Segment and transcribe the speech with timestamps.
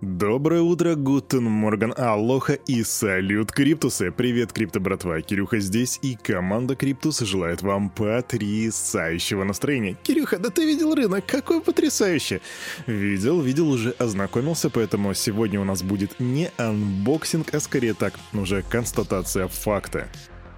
[0.00, 4.10] Доброе утро, Guten Morgen, Алоха и салют, Криптусы!
[4.10, 9.98] Привет, Крипто братва, Кирюха здесь, и команда Криптус желает вам потрясающего настроения.
[10.02, 12.40] Кирюха, да ты видел рынок, какой потрясающий!
[12.86, 18.62] Видел, видел, уже ознакомился, поэтому сегодня у нас будет не unboxing, а скорее так, уже
[18.62, 20.08] констатация факта.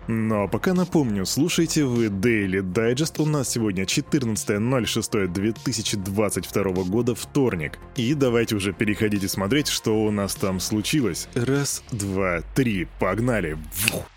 [0.08, 3.22] Но пока напомню, слушайте вы Daily Digest.
[3.22, 7.78] У нас сегодня 14.06.2022 года, вторник.
[7.96, 11.28] И давайте уже переходите смотреть, что у нас там случилось.
[11.34, 13.58] Раз, два, три, погнали!
[13.72, 14.11] Фух.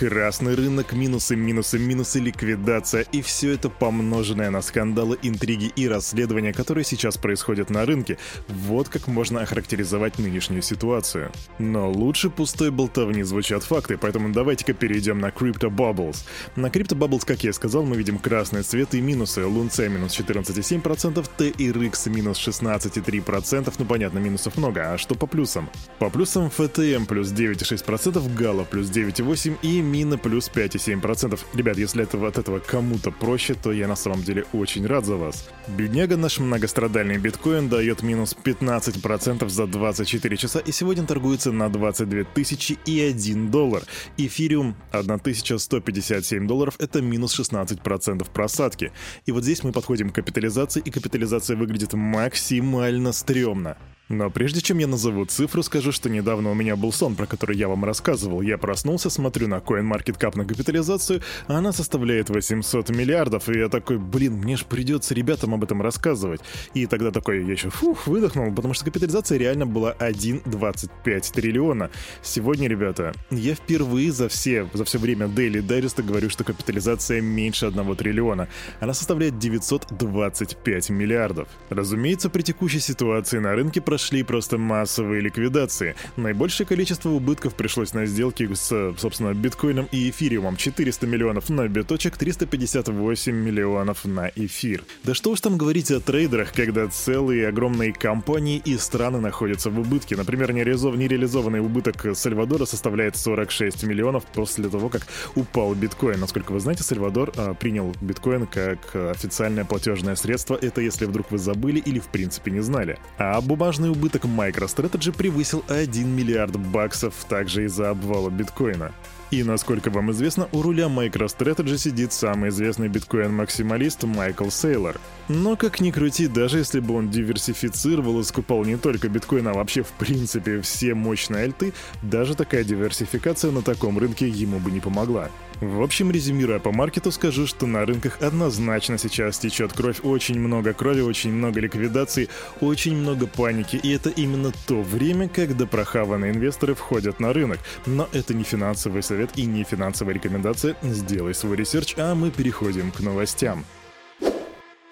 [0.00, 6.54] Красный рынок, минусы, минусы, минусы, ликвидация и все это помноженное на скандалы, интриги и расследования,
[6.54, 8.16] которые сейчас происходят на рынке.
[8.48, 11.30] Вот как можно охарактеризовать нынешнюю ситуацию.
[11.58, 16.24] Но лучше пустой болтовни звучат факты, поэтому давайте-ка перейдем на Crypto Bubbles.
[16.56, 19.44] На Crypto Bubbles, как я сказал, мы видим красный цвет и минусы.
[19.44, 25.68] Лунце минус 14,7%, TRX минус 16,3%, ну понятно, минусов много, а что по плюсам?
[25.98, 31.38] По плюсам FTM плюс 9,6%, Gala плюс 9,8% и мина плюс 5,7%.
[31.54, 35.16] Ребят, если это, от этого кому-то проще, то я на самом деле очень рад за
[35.16, 35.48] вас.
[35.68, 42.24] Бедняга наш многострадальный биткоин дает минус 15% за 24 часа и сегодня торгуется на 22
[42.34, 43.82] тысячи и 1 доллар.
[44.16, 48.92] Эфириум 1157 долларов это минус 16% просадки.
[49.26, 53.76] И вот здесь мы подходим к капитализации, и капитализация выглядит максимально стрёмно.
[54.10, 57.56] Но прежде чем я назову цифру, скажу, что недавно у меня был сон, про который
[57.56, 58.42] я вам рассказывал.
[58.42, 63.98] Я проснулся, смотрю на CoinMarketCap на капитализацию, а она составляет 800 миллиардов, и я такой,
[63.98, 66.40] блин, мне ж придется ребятам об этом рассказывать.
[66.74, 71.90] И тогда такой, я еще фух, выдохнул, потому что капитализация реально была 1,25 триллиона.
[72.20, 77.66] Сегодня, ребята, я впервые за все, за все время Daily Digest говорю, что капитализация меньше
[77.66, 78.48] 1 триллиона.
[78.80, 81.46] Она составляет 925 миллиардов.
[81.68, 85.94] Разумеется, при текущей ситуации на рынке прошло шли просто массовые ликвидации.
[86.16, 90.56] Наибольшее количество убытков пришлось на сделки с, собственно, биткоином и эфириумом.
[90.56, 94.82] 400 миллионов на биточек, 358 миллионов на эфир.
[95.04, 99.78] Да что уж там говорить о трейдерах, когда целые огромные компании и страны находятся в
[99.78, 100.16] убытке.
[100.16, 106.20] Например, нереализованный убыток Сальвадора составляет 46 миллионов после того, как упал биткоин.
[106.20, 110.58] Насколько вы знаете, Сальвадор а, принял биткоин как официальное платежное средство.
[110.60, 112.98] Это если вдруг вы забыли или в принципе не знали.
[113.18, 118.92] А бумажный Ежегодный убыток MicroStrategy превысил 1 миллиард баксов также из-за обвала биткоина.
[119.30, 125.00] И, насколько вам известно, у руля MicroStrategy сидит самый известный биткоин-максималист Майкл Сейлор.
[125.28, 129.54] Но как ни крути, даже если бы он диверсифицировал и скупал не только биткоин, а
[129.54, 134.80] вообще в принципе все мощные альты, даже такая диверсификация на таком рынке ему бы не
[134.80, 135.30] помогла.
[135.60, 140.72] В общем, резюмируя по маркету, скажу, что на рынках однозначно сейчас течет кровь, очень много
[140.72, 142.30] крови, очень много ликвидаций,
[142.62, 147.58] очень много паники, и это именно то время, когда прохаванные инвесторы входят на рынок.
[147.84, 152.90] Но это не финансовый совет и не финансовая рекомендация, сделай свой research, а мы переходим
[152.90, 153.64] к новостям.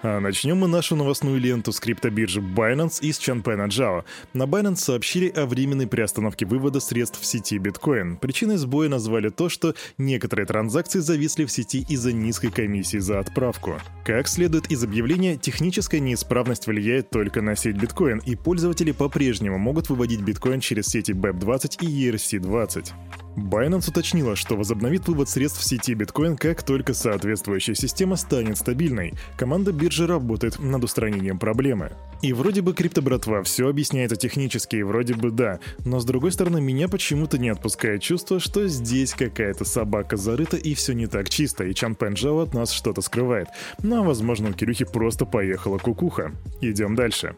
[0.00, 4.04] А начнем мы нашу новостную ленту с криптобиржи Binance из Чанпена Джао.
[4.32, 8.16] На Binance сообщили о временной приостановке вывода средств в сети биткоин.
[8.16, 13.80] Причиной сбоя назвали то, что некоторые транзакции зависли в сети из-за низкой комиссии за отправку.
[14.04, 19.88] Как следует из объявления, техническая неисправность влияет только на сеть биткоин, и пользователи по-прежнему могут
[19.88, 22.92] выводить биткоин через сети BEP20 и ERC20.
[23.38, 29.14] Binance уточнила, что возобновит вывод средств в сети биткоин, как только соответствующая система станет стабильной.
[29.36, 31.92] Команда биржи работает над устранением проблемы.
[32.20, 36.60] И вроде бы криптобратва все объясняется технически, и вроде бы да, но с другой стороны
[36.60, 41.64] меня почему-то не отпускает чувство, что здесь какая-то собака зарыта и все не так чисто,
[41.64, 43.48] и Чан Пенджао от нас что-то скрывает.
[43.82, 46.32] Ну а возможно у Кирюхи просто поехала кукуха.
[46.60, 47.36] Идем дальше.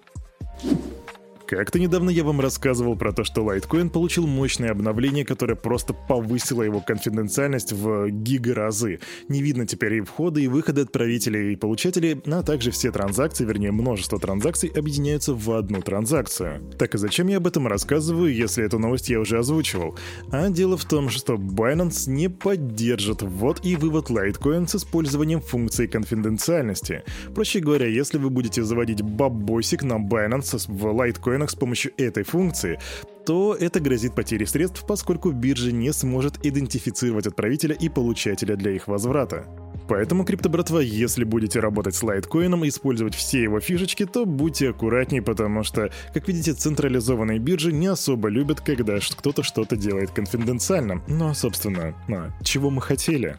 [1.51, 6.63] Как-то недавно я вам рассказывал про то, что Litecoin получил мощное обновление, которое просто повысило
[6.63, 9.01] его конфиденциальность в гигаразы.
[9.27, 13.73] Не видно теперь и входа, и выхода отправителей и получателей, а также все транзакции, вернее
[13.73, 16.71] множество транзакций, объединяются в одну транзакцию.
[16.79, 19.99] Так и зачем я об этом рассказываю, если эту новость я уже озвучивал?
[20.31, 25.89] А дело в том, что Binance не поддержит ввод и вывод Litecoin с использованием функции
[25.89, 27.03] конфиденциальности.
[27.35, 32.23] Проще говоря, если вы будете заводить бабосик на Binance в Litecoin биткоинах с помощью этой
[32.23, 32.79] функции,
[33.27, 38.89] то это грозит потерей средств, поскольку биржа не сможет идентифицировать отправителя и получателя для их
[38.89, 39.47] возврата.
[39.89, 45.23] Поэтому, криптобратва, если будете работать с лайткоином и использовать все его фишечки, то будьте аккуратнее,
[45.23, 51.03] потому что, как видите, централизованные биржи не особо любят, когда кто-то что-то делает конфиденциально.
[51.09, 53.39] Но, собственно, а, чего мы хотели?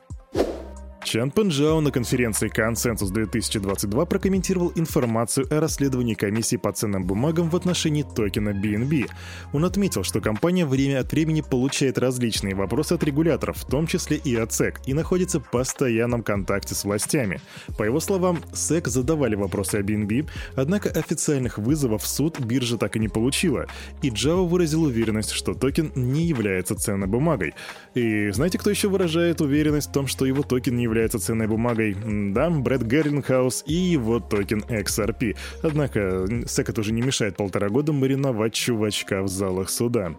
[1.03, 7.56] Чан Пенджао на конференции «Консенсус 2022» прокомментировал информацию о расследовании комиссии по ценным бумагам в
[7.56, 9.09] отношении токена BNB.
[9.51, 14.18] Он отметил, что компания время от времени получает различные вопросы от регуляторов, в том числе
[14.18, 17.42] и от SEC, и находится в постоянном контакте с властями.
[17.77, 22.95] По его словам, SEC задавали вопросы о BNB, однако официальных вызовов в суд биржа так
[22.95, 23.65] и не получила,
[24.04, 27.54] и Джао выразил уверенность, что токен не является ценной бумагой.
[27.95, 31.96] И знаете, кто еще выражает уверенность в том, что его токен не является ценной бумагой.
[32.34, 35.38] Да, Брэд Гарлингхаус и его токен XRP.
[35.64, 40.16] Однако, SEC это уже не мешает полтора года мариновать чувачка в залах суда.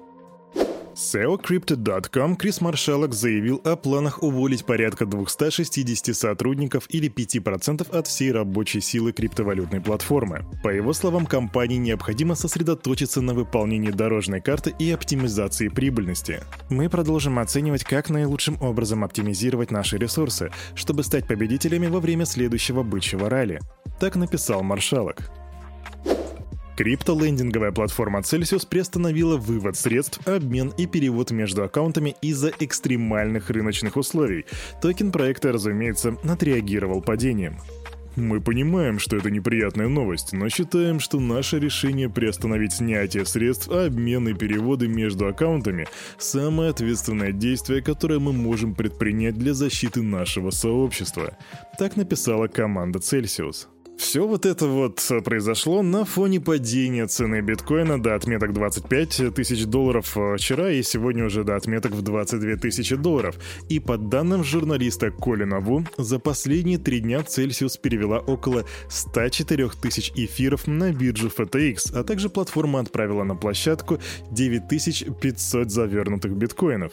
[1.02, 8.30] CEO Crypto.com Крис Маршалек заявил о планах уволить порядка 260 сотрудников или 5% от всей
[8.30, 10.44] рабочей силы криптовалютной платформы.
[10.62, 16.40] По его словам, компании необходимо сосредоточиться на выполнении дорожной карты и оптимизации прибыльности.
[16.70, 22.84] Мы продолжим оценивать, как наилучшим образом оптимизировать наши ресурсы, чтобы стать победителями во время следующего
[22.84, 23.60] бычьего ралли.
[23.98, 25.41] Так написал Маршалок.
[26.82, 34.46] Криптолендинговая платформа Celsius приостановила вывод средств, обмен и перевод между аккаунтами из-за экстремальных рыночных условий.
[34.80, 37.58] Токен проекта, разумеется, отреагировал падением.
[38.16, 44.26] Мы понимаем, что это неприятная новость, но считаем, что наше решение приостановить снятие средств, обмен
[44.26, 45.86] и переводы между аккаунтами–
[46.18, 51.38] самое ответственное действие, которое мы можем предпринять для защиты нашего сообщества.
[51.78, 53.68] Так написала команда Celsius.
[54.02, 60.16] Все вот это вот произошло на фоне падения цены биткоина до отметок 25 тысяч долларов
[60.36, 63.36] вчера и сегодня уже до отметок в 22 тысячи долларов.
[63.68, 70.10] И по данным журналиста Колина Ву, за последние три дня Celsius перевела около 104 тысяч
[70.16, 74.00] эфиров на биржу FTX, а также платформа отправила на площадку
[74.32, 76.92] 9500 завернутых биткоинов.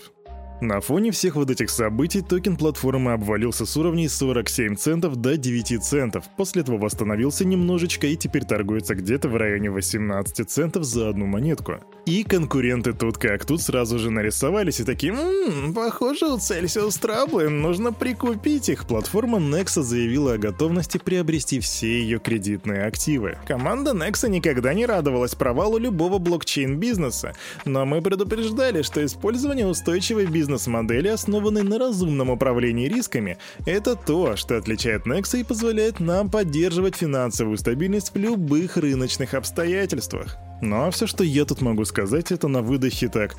[0.62, 5.82] На фоне всех вот этих событий токен платформы обвалился с уровней 47 центов до 9
[5.82, 11.28] центов, после этого восстановился немножечко и теперь торгуется где-то в районе 18 центов за одну
[11.28, 11.78] монетку.
[12.10, 17.50] И конкуренты тут как тут сразу же нарисовались и такие «Ммм, похоже у Celsius траблы,
[17.50, 18.88] нужно прикупить их».
[18.88, 23.38] Платформа Nexa заявила о готовности приобрести все ее кредитные активы.
[23.48, 27.36] Команда Nexa никогда не радовалась провалу любого блокчейн-бизнеса,
[27.66, 34.36] но мы предупреждали, что использование устойчивой бизнес бизнес-модели, основанной на разумном управлении рисками, это то,
[34.36, 40.40] что отличает Nexa и позволяет нам поддерживать финансовую стабильность в любых рыночных обстоятельствах.
[40.62, 43.36] Ну а все, что я тут могу сказать, это на выдохе так.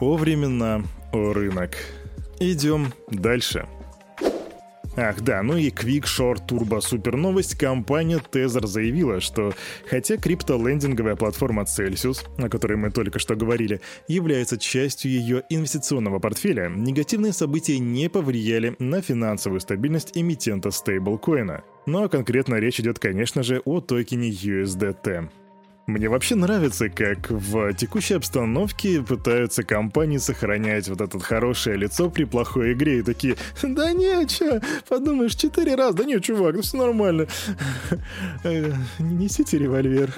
[0.00, 0.82] О времена,
[1.12, 1.76] о рынок.
[2.40, 3.66] Идем дальше.
[4.96, 7.56] Ах да, ну и Quick Short Turbo супер новость.
[7.56, 9.52] Компания Tether заявила, что
[9.90, 16.68] хотя криптолендинговая платформа Celsius, о которой мы только что говорили, является частью ее инвестиционного портфеля,
[16.68, 21.64] негативные события не повлияли на финансовую стабильность эмитента стейблкоина.
[21.86, 25.28] Но конкретно речь идет, конечно же, о токене USDT.
[25.86, 32.24] Мне вообще нравится, как в текущей обстановке пытаются компании сохранять вот это хорошее лицо при
[32.24, 36.78] плохой игре и такие «Да не, чё, подумаешь, четыре раза, да не, чувак, ну все
[36.78, 37.26] нормально,
[38.44, 40.14] э, несите револьвер».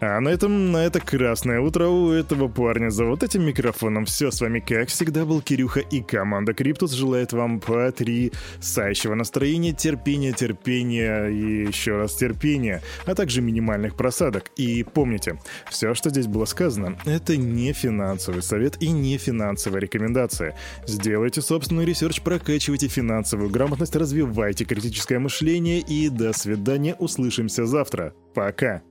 [0.00, 4.30] А на этом, на это красное утро у этого парня за вот этим микрофоном все.
[4.30, 11.26] С вами, как всегда, был Кирюха и команда Криптус желает вам потрясающего настроения, терпения, терпения
[11.26, 14.50] и еще раз терпения, а также минимальных просадок.
[14.56, 20.56] И помните, все, что здесь было сказано, это не финансовый совет и не финансовая рекомендация.
[20.86, 28.14] Сделайте собственный research, прокачивайте финансовую грамотность, развивайте критическое мышление и до свидания, услышимся завтра.
[28.32, 28.82] Пока!